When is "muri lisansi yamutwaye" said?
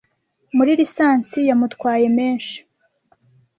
0.55-2.07